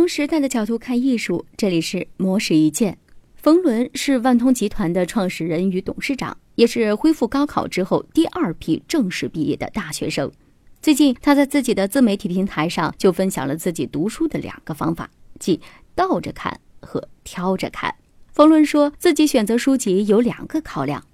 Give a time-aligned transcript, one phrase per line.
[0.00, 2.96] 从时代的角度看艺术，这里是魔石一见。
[3.36, 10.32] 冯仑是万通集团的创始人与董事长，也是恢复高考之后第二批正式毕业的大学生。
[10.80, 15.60] 最近，他在自己的自媒体平台上就分享了自己读书的两个方法，即
[15.94, 17.94] 倒着看和挑着看。
[18.32, 21.04] 冯仑说自己选择书籍有两个考量：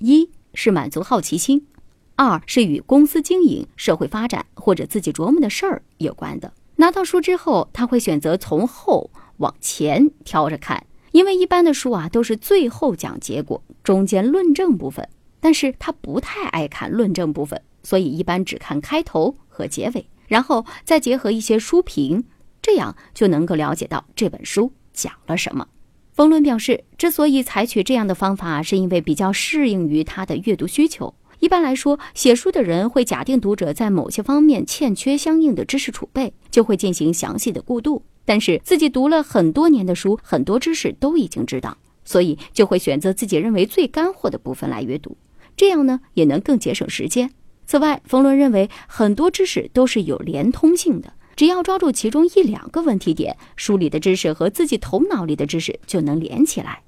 [0.00, 1.66] 一是满足好奇心，
[2.14, 6.52] 二是与公司经营、社会发展或者自己琢磨的事儿有关的。
[6.76, 15.08] 拿到书之后，他会选择从后往前挑着看，因为一般的书啊都是最后讲结果，中间论证部分。
[15.40, 22.24] 但是他不太爱看论证部分，所以一般只看开头和结尾，然后再结合一些书评，
[22.62, 25.68] 这样就能够了解到这本书讲了什么。
[26.14, 31.12] 冯仑表示，之所以采取这样的方法，是因为比较适应于他的阅读需求。
[31.44, 38.02] 一般来说，写书的人会假定读者在某些方面欠缺相应的知识储备，就会进行详细的过渡。
[38.24, 45.18] 但是自己读了很多年的书，很多知识都已经知道，所以就会选择自己认为最干货的部分来阅读，
[45.54, 47.30] 这样呢也能更节省时间。
[47.66, 56.80] 此外，冯仑认为很多知识都是有连通性的，只要抓住其中一两个问题点，书里的知识和自己头脑里的知识就能连起来。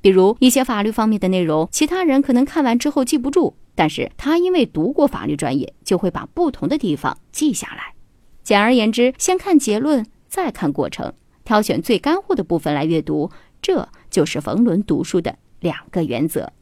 [0.00, 3.56] 比如一些法律方面的内容，其他人可能看完之后记不住。
[3.74, 7.94] 但是他因为读过法律专业，就会把不同的地方记下来。
[8.42, 11.12] 简而言之，先看结论，再看过程，
[11.44, 13.30] 挑选最干货的部分来阅读，
[13.60, 16.52] 这就是冯仑读书的两个原则。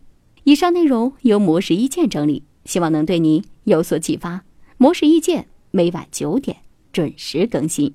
[0.44, 4.44] 以上内容由模式意见整理，希望能对您有所启发。
[4.76, 6.56] 模式意见每晚九点
[6.92, 7.94] 准时更新。